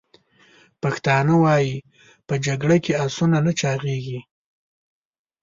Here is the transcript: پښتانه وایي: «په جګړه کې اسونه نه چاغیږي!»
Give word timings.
پښتانه 0.81 1.33
وایي: 1.43 1.75
«په 2.27 2.33
جګړه 2.45 2.77
کې 2.85 2.93
اسونه 3.05 3.37
نه 3.45 3.51
چاغیږي!» 3.59 4.19